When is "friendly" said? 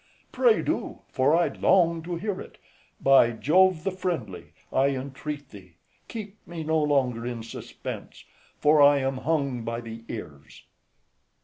3.91-4.53